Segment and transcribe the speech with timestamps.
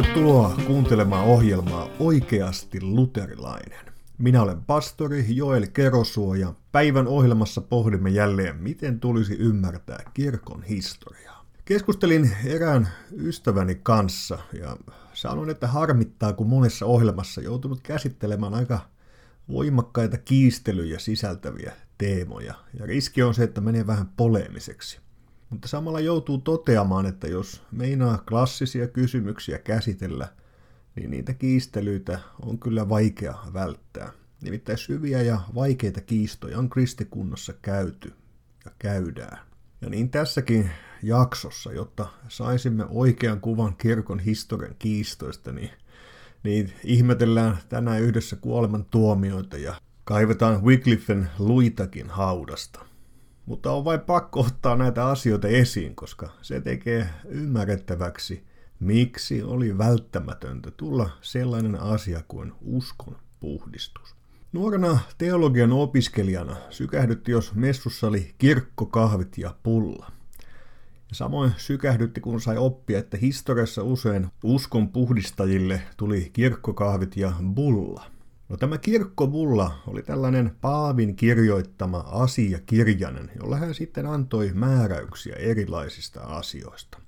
[0.00, 3.86] Tervetuloa kuuntelemaan ohjelmaa Oikeasti luterilainen.
[4.18, 11.46] Minä olen pastori Joel Kerosuo ja päivän ohjelmassa pohdimme jälleen, miten tulisi ymmärtää kirkon historiaa.
[11.64, 14.76] Keskustelin erään ystäväni kanssa ja
[15.12, 18.80] sanoin, että harmittaa, kun monessa ohjelmassa joutunut käsittelemään aika
[19.48, 22.54] voimakkaita kiistelyjä sisältäviä teemoja.
[22.78, 25.00] Ja riski on se, että menee vähän poleemiseksi.
[25.50, 30.28] Mutta samalla joutuu toteamaan, että jos meinaa klassisia kysymyksiä käsitellä,
[30.96, 34.12] niin niitä kiistelyitä on kyllä vaikea välttää.
[34.42, 38.12] Nimittäin syviä ja vaikeita kiistoja on kristikunnassa käyty
[38.64, 39.38] ja käydään.
[39.80, 40.70] Ja niin tässäkin
[41.02, 45.70] jaksossa, jotta saisimme oikean kuvan kirkon historian kiistoista, niin,
[46.42, 49.74] niin ihmetellään tänään yhdessä kuoleman tuomioita ja
[50.04, 52.89] kaivetaan Wycliffen luitakin haudasta.
[53.50, 58.44] Mutta on vain pakko ottaa näitä asioita esiin, koska se tekee ymmärrettäväksi,
[58.80, 64.14] miksi oli välttämätöntä tulla sellainen asia kuin uskon puhdistus.
[64.52, 70.12] Nuorena teologian opiskelijana sykähdytti, jos messussa oli kirkkokahvit ja pulla.
[71.12, 78.04] Samoin sykähdytti, kun sai oppia, että historiassa usein uskon puhdistajille tuli kirkkokahvit ja bulla–
[78.50, 86.98] No tämä kirkkobulla oli tällainen Paavin kirjoittama asiakirjainen, jolla hän sitten antoi määräyksiä erilaisista asioista.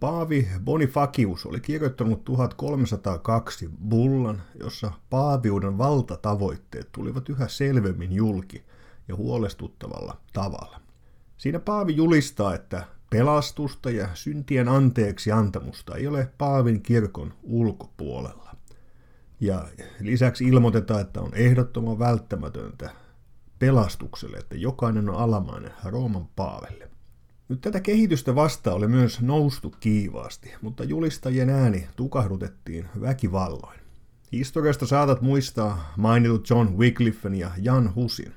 [0.00, 8.64] Paavi Bonifacius oli kirjoittanut 1302 bullan, jossa paaviuden valtatavoitteet tulivat yhä selvemmin julki
[9.08, 10.80] ja huolestuttavalla tavalla.
[11.36, 18.57] Siinä Paavi julistaa, että pelastusta ja syntien anteeksi antamusta ei ole Paavin kirkon ulkopuolella.
[19.40, 19.68] Ja
[20.00, 22.90] lisäksi ilmoitetaan, että on ehdottoman välttämätöntä
[23.58, 26.90] pelastukselle, että jokainen on alamainen Rooman paavelle.
[27.48, 33.80] Nyt tätä kehitystä vastaan oli myös noustu kiivaasti, mutta julistajien ääni tukahdutettiin väkivalloin.
[34.32, 38.32] Historiasta saatat muistaa mainitut John Wycliffen ja Jan Husin.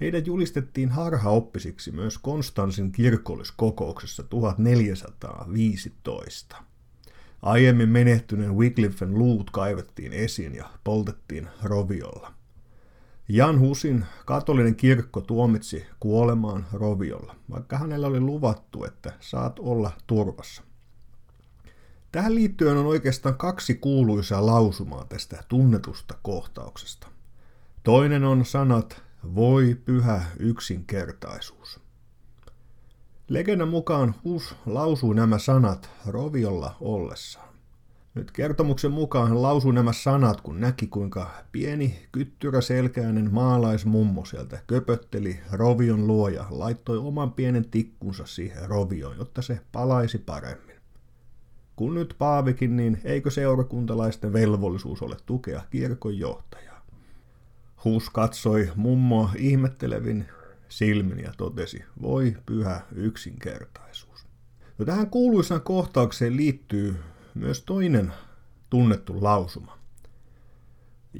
[0.00, 6.56] Heidät julistettiin harhaoppisiksi myös Konstansin kirkolliskokouksessa 1415.
[7.44, 12.34] Aiemmin menehtyneen Wycliffen luut kaivettiin esiin ja poltettiin roviolla.
[13.28, 20.62] Jan Husin katolinen kirkko tuomitsi kuolemaan roviolla, vaikka hänellä oli luvattu, että saat olla turvassa.
[22.12, 27.06] Tähän liittyen on oikeastaan kaksi kuuluisaa lausumaa tästä tunnetusta kohtauksesta.
[27.82, 29.02] Toinen on sanat
[29.34, 31.83] voi pyhä yksinkertaisuus.
[33.28, 37.48] Legendan mukaan Hus lausui nämä sanat roviolla ollessaan.
[38.14, 45.40] Nyt kertomuksen mukaan hän lausui nämä sanat, kun näki kuinka pieni kyttyräselkäinen maalaismummo sieltä köpötteli
[45.52, 50.76] rovion luo ja laittoi oman pienen tikkunsa siihen rovioon, jotta se palaisi paremmin.
[51.76, 56.86] Kun nyt Paavikin, niin eikö seurakuntalaisten velvollisuus ole tukea kirkon johtajaa?
[57.84, 60.26] Hus katsoi mummoa ihmettelevin
[60.68, 64.26] silmin ja totesi, voi pyhä yksinkertaisuus.
[64.78, 66.96] No tähän kuuluisaan kohtaukseen liittyy
[67.34, 68.12] myös toinen
[68.70, 69.78] tunnettu lausuma.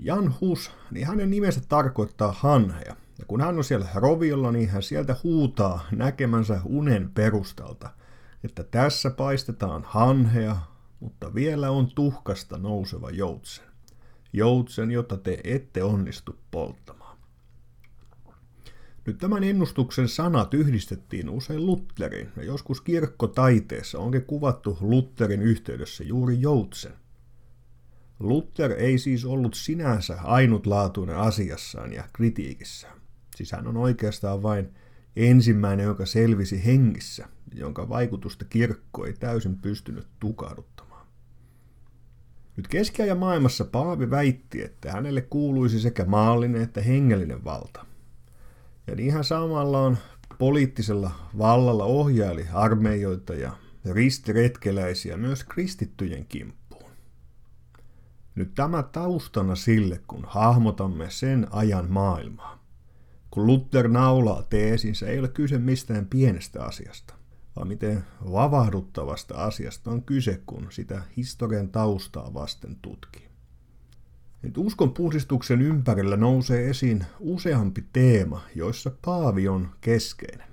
[0.02, 2.96] Jan Hus, niin hänen nimensä tarkoittaa hanheja.
[3.18, 7.90] Ja kun hän on siellä roviolla, niin hän sieltä huutaa näkemänsä unen perustalta,
[8.44, 10.56] että tässä paistetaan hanhea,
[11.00, 13.64] mutta vielä on tuhkasta nouseva joutsen.
[14.32, 17.03] Joutsen, jota te ette onnistu polttamaan.
[19.06, 26.40] Nyt tämän ennustuksen sanat yhdistettiin usein Lutherin, ja joskus kirkkotaiteessa onkin kuvattu Lutherin yhteydessä juuri
[26.40, 26.92] joutsen.
[28.20, 33.00] Luther ei siis ollut sinänsä ainutlaatuinen asiassaan ja kritiikissään.
[33.36, 34.74] Siis hän on oikeastaan vain
[35.16, 41.06] ensimmäinen, joka selvisi hengissä, jonka vaikutusta kirkko ei täysin pystynyt tukahduttamaan.
[42.56, 47.86] Nyt keskiajan maailmassa Paavi väitti, että hänelle kuuluisi sekä maallinen että hengellinen valta–
[48.86, 49.98] niin ihan samalla on
[50.38, 53.52] poliittisella vallalla ohjaili armeijoita ja
[53.90, 56.90] ristiretkeläisiä myös kristittyjen kimppuun.
[58.34, 62.64] Nyt tämä taustana sille, kun hahmotamme sen ajan maailmaa.
[63.30, 67.14] Kun Luther naulaa teesinsä, ei ole kyse mistään pienestä asiasta,
[67.56, 73.33] vaan miten vavahduttavasta asiasta on kyse, kun sitä historian taustaa vasten tutkii.
[74.44, 80.46] Nyt uskon puhdistuksen ympärillä nousee esiin useampi teema, joissa Paavi on keskeinen.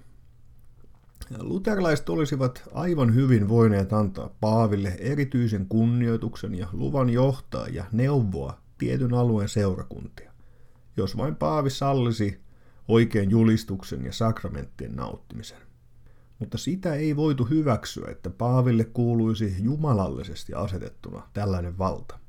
[1.39, 9.13] Luterilaiset olisivat aivan hyvin voineet antaa Paaville erityisen kunnioituksen ja luvan johtaa ja neuvoa tietyn
[9.13, 10.31] alueen seurakuntia,
[10.97, 12.39] jos vain Paavi sallisi
[12.87, 15.61] oikein julistuksen ja sakramenttien nauttimisen.
[16.39, 22.19] Mutta sitä ei voitu hyväksyä, että Paaville kuuluisi jumalallisesti asetettuna tällainen valta.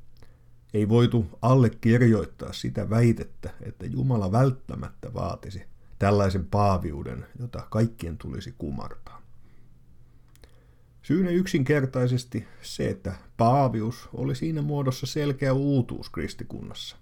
[0.75, 5.63] Ei voitu allekirjoittaa sitä väitettä, että Jumala välttämättä vaatisi
[5.99, 9.23] tällaisen paaviuden, jota kaikkien tulisi kumartaa.
[11.03, 16.97] Syynä yksinkertaisesti se, että paavius oli siinä muodossa selkeä uutuus kristikunnassa.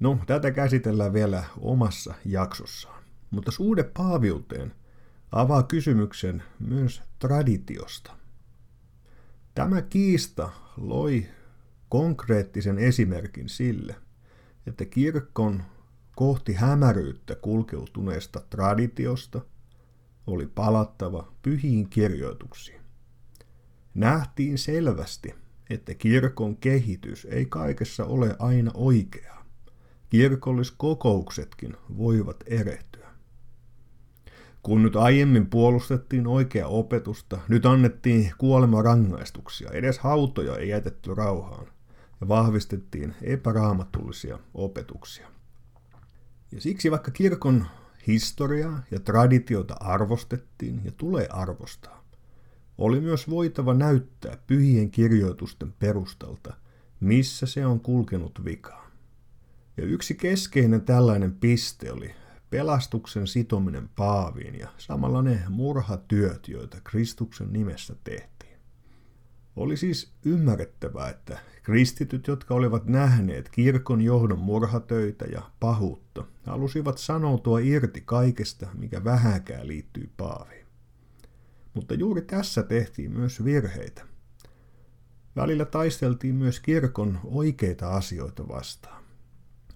[0.00, 3.02] No, tätä käsitellään vielä omassa jaksossaan.
[3.30, 4.74] Mutta suhde paaviuteen
[5.32, 8.12] avaa kysymyksen myös traditiosta.
[9.54, 11.26] Tämä kiista loi
[11.88, 13.96] konkreettisen esimerkin sille,
[14.66, 15.62] että kirkon
[16.16, 19.40] kohti hämäryyttä kulkeutuneesta traditiosta
[20.26, 22.80] oli palattava pyhiin kirjoituksiin.
[23.94, 25.34] Nähtiin selvästi,
[25.70, 29.44] että kirkon kehitys ei kaikessa ole aina oikeaa.
[30.08, 33.06] Kirkolliskokouksetkin voivat erehtyä.
[34.62, 41.66] Kun nyt aiemmin puolustettiin oikea opetusta, nyt annettiin kuolemarangaistuksia, edes hautoja ei jätetty rauhaan,
[42.20, 45.28] ja vahvistettiin epäraamatullisia opetuksia.
[46.52, 47.66] Ja siksi vaikka kirkon
[48.06, 52.04] historiaa ja traditiota arvostettiin ja tulee arvostaa,
[52.78, 56.54] oli myös voitava näyttää pyhien kirjoitusten perustalta,
[57.00, 58.92] missä se on kulkenut vikaan.
[59.76, 62.14] Ja yksi keskeinen tällainen piste oli
[62.50, 68.35] pelastuksen sitominen paaviin ja samalla ne murhatyöt, joita Kristuksen nimessä tehtiin.
[69.56, 77.58] Oli siis ymmärrettävää, että kristityt, jotka olivat nähneet kirkon johdon murhatöitä ja pahuutta, halusivat sanoutua
[77.58, 80.66] irti kaikesta, mikä vähäkään liittyy paaviin.
[81.74, 84.06] Mutta juuri tässä tehtiin myös virheitä.
[85.36, 89.04] Välillä taisteltiin myös kirkon oikeita asioita vastaan.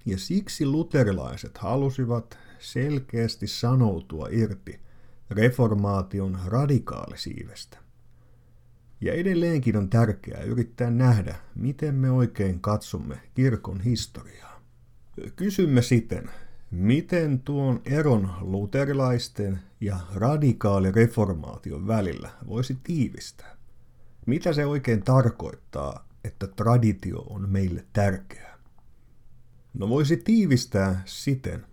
[0.06, 4.80] Ja siksi luterilaiset halusivat selkeästi sanoutua irti
[5.30, 7.89] reformaation radikaalisiivestä.
[9.00, 14.62] Ja edelleenkin on tärkeää yrittää nähdä, miten me oikein katsomme kirkon historiaa.
[15.36, 16.30] Kysymme siten,
[16.70, 23.56] miten tuon eron luterilaisten ja radikaalireformaation välillä voisi tiivistää?
[24.26, 28.58] Mitä se oikein tarkoittaa, että traditio on meille tärkeää?
[29.74, 31.66] No voisi tiivistää siten,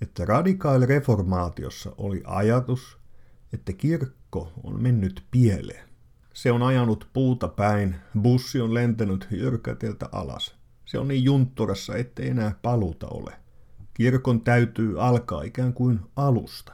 [0.00, 2.98] että radikaalireformaatiossa oli ajatus,
[3.52, 5.93] että kirkko on mennyt pieleen.
[6.34, 10.54] Se on ajanut puuta päin, bussi on lentänyt jyrkäteltä alas.
[10.84, 13.32] Se on niin juntturassa, ettei enää paluta ole.
[13.94, 16.72] Kirkon täytyy alkaa ikään kuin alusta.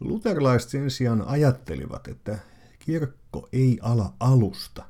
[0.00, 2.38] Luterilaiset sen sijaan ajattelivat, että
[2.78, 4.84] kirkko ei ala alusta,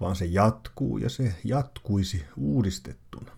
[0.00, 3.32] vaan se jatkuu ja se jatkuisi uudistettuna.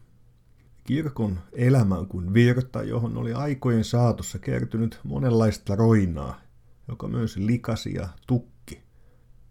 [0.84, 6.40] Kirkon elämä on kuin virta, johon oli aikojen saatossa kertynyt monenlaista roinaa,
[6.88, 8.59] joka myös likasi ja tukki.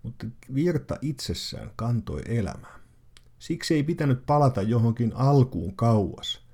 [0.10, 2.80] Mutta virta itsessään kantoi elämää.
[3.40, 6.46] Siksi ei pitänyt palata johonkin alkuun kauas,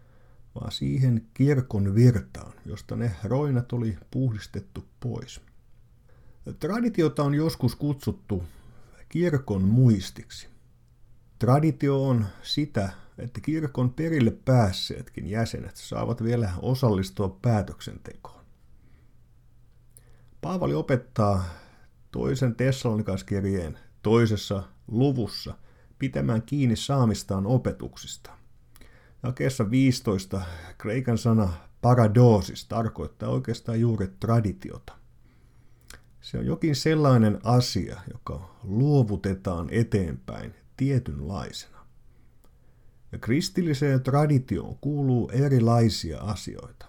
[0.55, 5.41] vaan siihen kirkon virtaan, josta ne roinat oli puhdistettu pois.
[6.59, 8.43] Traditiota on joskus kutsuttu
[9.09, 10.47] kirkon muistiksi.
[11.39, 18.45] Traditio on sitä, että kirkon perille päässeetkin jäsenet saavat vielä osallistua päätöksentekoon.
[20.41, 21.64] Paavali opettaa
[22.15, 25.53] toisen Tessalonikaskirjeen toisessa luvussa
[25.99, 28.31] pitämään kiinni saamistaan opetuksista.
[29.23, 30.41] Jakeessa 15
[30.77, 34.93] kreikan sana paradosis tarkoittaa oikeastaan juuri traditiota.
[36.21, 41.85] Se on jokin sellainen asia, joka luovutetaan eteenpäin tietynlaisena.
[43.11, 46.85] Ja kristilliseen traditioon kuuluu erilaisia asioita.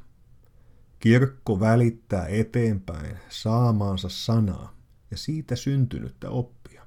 [1.01, 4.76] Kirkko välittää eteenpäin saamaansa sanaa
[5.11, 6.87] ja siitä syntynyttä oppia.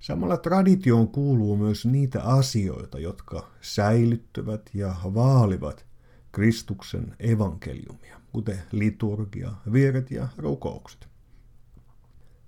[0.00, 5.86] Samalla traditioon kuuluu myös niitä asioita, jotka säilyttävät ja vaalivat
[6.32, 11.08] Kristuksen evankeliumia, kuten liturgia, vieret ja rukoukset.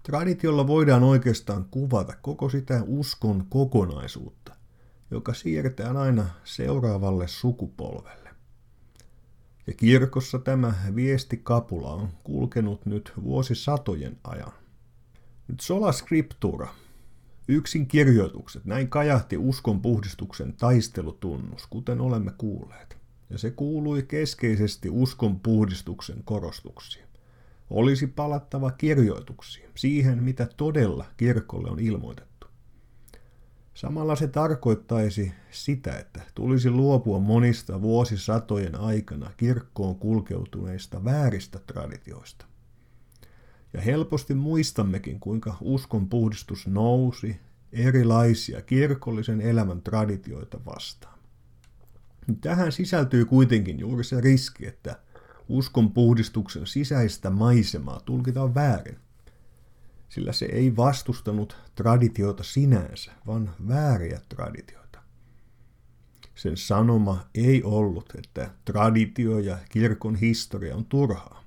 [0.03, 4.57] Traditiolla voidaan oikeastaan kuvata koko sitä uskon kokonaisuutta,
[5.11, 8.31] joka siirretään aina seuraavalle sukupolvelle.
[9.67, 14.53] Ja kirkossa tämä viestikapula on kulkenut nyt vuosisatojen ajan.
[15.49, 16.69] Nyt sola scriptura,
[17.49, 22.97] yksin kirjoitukset, näin kajahti uskon puhdistuksen taistelutunnus, kuten olemme kuulleet.
[23.31, 27.07] Ja se kuului keskeisesti uskon puhdistuksen korostuksiin.
[27.71, 32.47] Olisi palattava kirjoituksiin, siihen mitä todella kirkolle on ilmoitettu.
[33.75, 42.47] Samalla se tarkoittaisi sitä, että tulisi luopua monista vuosisatojen aikana kirkkoon kulkeutuneista vääristä traditioista.
[43.77, 47.41] Ja helposti muistammekin, kuinka uskon puhdistus nousi
[47.73, 51.19] erilaisia kirkollisen elämän traditioita vastaan.
[52.41, 54.99] Tähän sisältyy kuitenkin juuri se riski, että
[55.49, 58.99] uskon puhdistuksen sisäistä maisemaa tulkitaan väärin,
[60.09, 64.99] sillä se ei vastustanut traditioita sinänsä, vaan vääriä traditioita.
[66.35, 71.46] Sen sanoma ei ollut, että traditio ja kirkon historia on turhaa.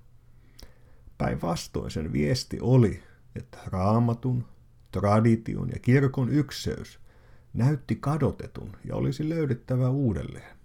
[1.20, 3.04] Päinvastoin sen viesti oli,
[3.36, 4.46] että raamatun,
[4.92, 7.00] tradition ja kirkon ykseys
[7.54, 10.58] näytti kadotetun ja olisi löydettävä uudelleen.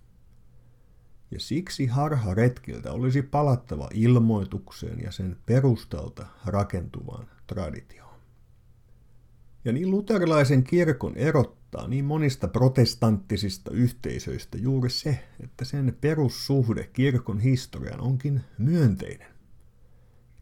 [1.31, 8.21] Ja siksi harharetkiltä olisi palattava ilmoitukseen ja sen perustalta rakentuvaan traditioon.
[9.65, 17.41] Ja niin luterilaisen kirkon erottaa niin monista protestanttisista yhteisöistä juuri se, että sen perussuhde kirkon
[17.41, 19.34] historiaan onkin myönteinen.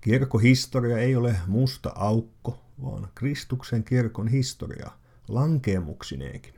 [0.02, 4.90] Kirkkohistoria ei ole musta aukko, vaan Kristuksen kirkon historia
[5.28, 6.54] lankeemuksineenkin.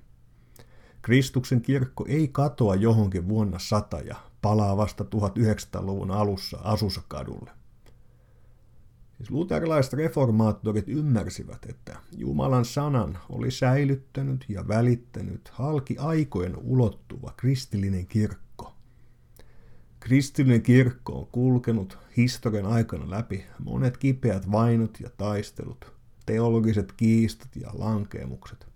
[1.03, 7.51] Kristuksen kirkko ei katoa johonkin vuonna sata ja palaa vasta 1900-luvun alussa Asusakadulle.
[9.17, 18.07] Siis luterilaiset reformaattorit ymmärsivät, että Jumalan sanan oli säilyttänyt ja välittänyt halki aikojen ulottuva kristillinen
[18.07, 18.44] kirkko.
[20.05, 25.93] Kristillinen kirkko on kulkenut historian aikana läpi monet kipeät vainot ja taistelut,
[26.27, 28.67] teologiset kiistat ja lankeemukset.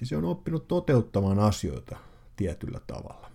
[0.00, 1.96] Ja se on oppinut toteuttamaan asioita
[2.36, 3.30] tietyllä tavalla.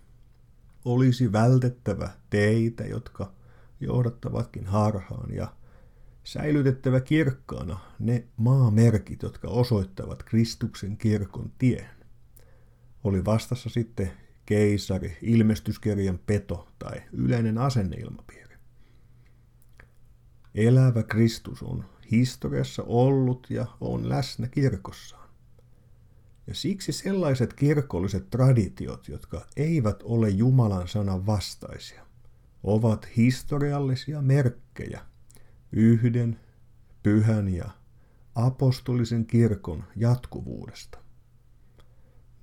[0.85, 3.31] Olisi vältettävä teitä, jotka
[3.79, 5.53] johdattavatkin harhaan ja
[6.23, 11.89] säilytettävä kirkkaana ne maamerkit, jotka osoittavat Kristuksen kirkon tien.
[13.03, 14.11] Oli vastassa sitten
[14.47, 18.55] keisari, ilmestyskirjan peto tai yleinen asenneilmapiiri.
[20.55, 25.29] Elävä Kristus on historiassa ollut ja on läsnä kirkossaan.
[26.47, 32.05] Ja siksi sellaiset kirkolliset traditiot, jotka eivät ole Jumalan sanan vastaisia,
[32.63, 35.05] ovat historiallisia merkkejä
[35.71, 36.39] yhden,
[37.03, 37.69] pyhän ja
[38.35, 41.06] apostolisen kirkon jatkuvuudesta.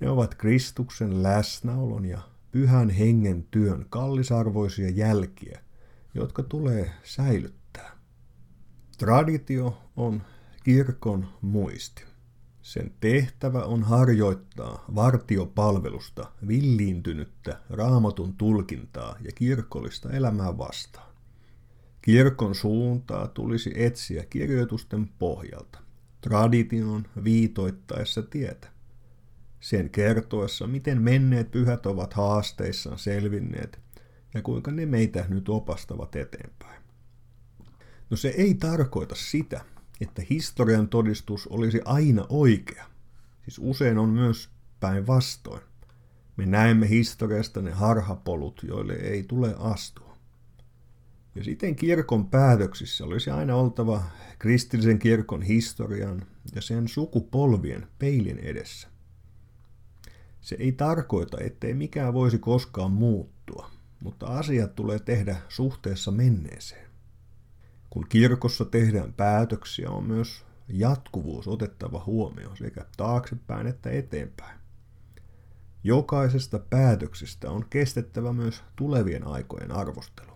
[0.04, 2.20] Ne ovat Kristuksen läsnäolon ja
[2.52, 5.60] pyhän hengen työn kallisarvoisia jälkiä,
[6.14, 7.90] jotka tulee säilyttää.
[8.98, 10.22] Traditio on
[10.64, 12.04] kirkon muisti.
[12.62, 21.12] Sen tehtävä on harjoittaa vartiopalvelusta villiintynyttä raamatun tulkintaa ja kirkollista elämää vastaan.
[22.02, 25.78] Kirkon suuntaa tulisi etsiä kirjoitusten pohjalta,
[26.20, 28.73] tradition viitoittaessa tietä.
[29.64, 33.80] Sen kertoessa, miten menneet pyhät ovat haasteissaan selvinneet
[34.34, 36.82] ja kuinka ne meitä nyt opastavat eteenpäin.
[38.10, 39.64] No se ei tarkoita sitä,
[40.00, 42.84] että historian todistus olisi aina oikea.
[43.42, 45.62] Siis usein on myös päinvastoin.
[46.36, 50.18] Me näemme historiasta ne harhapolut, joille ei tule astua.
[51.34, 54.02] Ja siten kirkon päätöksissä olisi aina oltava
[54.38, 58.93] kristillisen kirkon historian ja sen sukupolvien peilin edessä.
[60.44, 63.70] Se ei tarkoita, ettei mikään voisi koskaan muuttua,
[64.00, 66.90] mutta asiat tulee tehdä suhteessa menneeseen.
[67.90, 74.60] Kun kirkossa tehdään päätöksiä, on myös jatkuvuus otettava huomioon sekä taaksepäin että eteenpäin.
[75.84, 80.32] Jokaisesta päätöksestä on kestettävä myös tulevien aikojen arvostelu.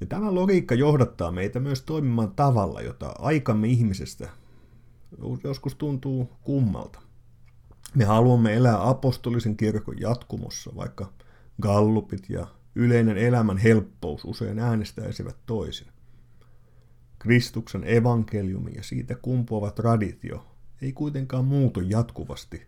[0.00, 4.28] Ja tämä logiikka johdattaa meitä myös toimimaan tavalla, jota aikamme ihmisestä
[5.44, 7.11] joskus tuntuu kummalta.
[7.94, 11.12] Me haluamme elää apostolisen kirkon jatkumossa, vaikka
[11.62, 15.86] gallupit ja yleinen elämän helppous usein äänestäisivät toisin.
[17.18, 20.46] Kristuksen evankeliumi ja siitä kumpuava traditio
[20.82, 22.62] ei kuitenkaan muutu jatkuvasti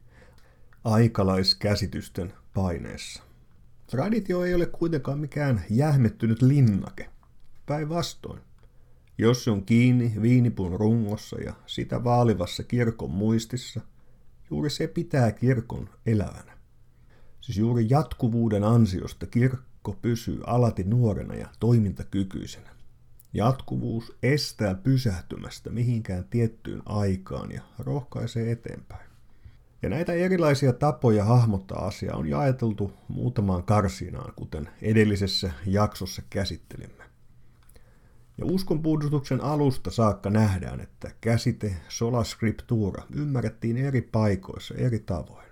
[0.85, 3.23] aikalaiskäsitysten paineessa.
[3.87, 7.11] Traditio ei ole kuitenkaan mikään jähmettynyt linnake.
[7.67, 8.41] Päinvastoin.
[9.19, 13.81] Jos se on kiinni viinipun rungossa ja sitä vaalivassa kirkon muistissa,
[14.51, 16.59] juuri se pitää kirkon elävänä.
[17.41, 22.71] Siis juuri jatkuvuuden ansiosta kirkko pysyy alati nuorena ja toimintakykyisenä.
[23.33, 29.11] Jatkuvuus estää pysähtymästä mihinkään tiettyyn aikaan ja rohkaisee eteenpäin.
[29.83, 37.05] Ja näitä erilaisia tapoja hahmottaa asiaa on jaeteltu muutamaan karsinaan, kuten edellisessä jaksossa käsittelimme.
[38.39, 45.45] Ja uskonpuhdistuksen alusta saakka nähdään, että käsite sola scriptura ymmärrettiin eri paikoissa eri tavoin.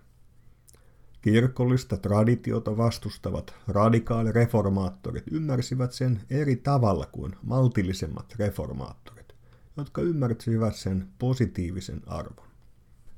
[1.22, 9.32] Kirkollista traditiota vastustavat radikaalireformaattorit ymmärsivät sen eri tavalla kuin maltillisemmat reformaattorit.
[9.76, 12.46] jotka ymmärsivät sen positiivisen arvon.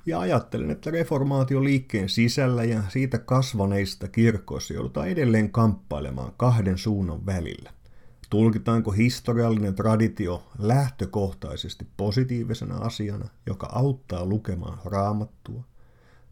[0.07, 7.71] Ja ajattelen, että reformaatioliikkeen sisällä ja siitä kasvaneista kirkoissa joudutaan edelleen kamppailemaan kahden suunnan välillä.
[8.35, 15.65] Tulkitaanko historiallinen traditio lähtökohtaisesti positiivisena asiana, joka auttaa lukemaan raamattua,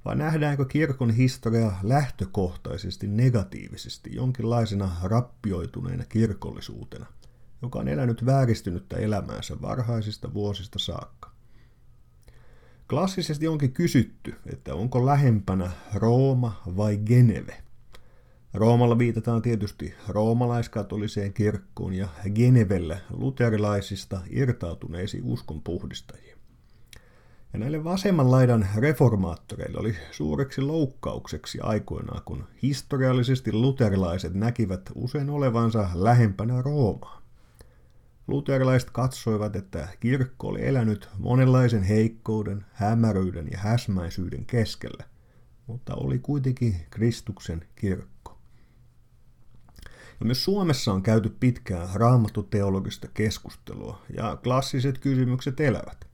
[0.04, 7.06] vai nähdäänkö kirkon historia lähtökohtaisesti negatiivisesti jonkinlaisena rappioituneena kirkollisuutena,
[7.62, 11.30] joka on elänyt vääristynyttä elämäänsä varhaisista vuosista saakka?
[12.88, 17.62] Klassisesti onkin kysytty, että onko lähempänä Rooma vai Geneve.
[18.54, 26.38] Roomalla viitataan tietysti roomalaiskatoliseen kirkkoon ja Genevelle luterilaisista irtautuneisiin uskonpuhdistajiin.
[27.52, 35.88] Ja näille vasemman laidan reformaattoreille oli suureksi loukkaukseksi aikoinaan, kun historiallisesti luterilaiset näkivät usein olevansa
[35.94, 37.22] lähempänä Roomaa.
[38.26, 45.04] Luterilaiset katsoivat, että kirkko oli elänyt monenlaisen heikkouden, hämäryyden ja häsmäisyyden keskellä,
[45.66, 48.11] mutta oli kuitenkin Kristuksen kirkko.
[50.22, 56.06] Ja myös Suomessa on käyty pitkää raamattuteologista keskustelua, ja klassiset kysymykset elävät.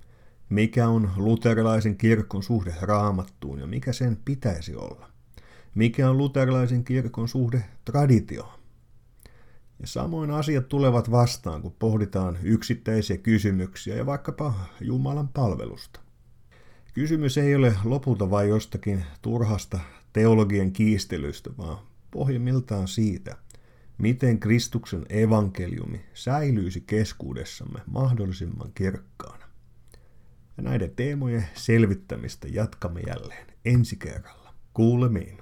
[0.49, 5.11] Mikä on luterilaisen kirkon suhde raamattuun ja mikä sen pitäisi olla?
[5.75, 8.59] Mikä on luterilaisen kirkon suhde traditioon?
[9.81, 16.01] Ja samoin asiat tulevat vastaan, kun pohditaan yksittäisiä kysymyksiä ja vaikkapa Jumalan palvelusta.
[16.95, 19.81] Kysymys ei ole lopulta vain jostakin turhasta
[20.13, 21.79] teologian kiistelystä, vaan
[22.11, 23.37] pohjimmiltaan siitä,
[23.99, 29.49] miten Kristuksen evankeliumi säilyisi keskuudessamme mahdollisimman kirkkaana.
[30.57, 34.55] Ja näiden teemojen selvittämistä jatkamme jälleen ensi kerralla.
[34.75, 35.39] Kuulemiin.